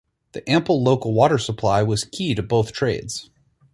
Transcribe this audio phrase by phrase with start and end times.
[0.31, 3.29] The ample local water supply was key to both trades.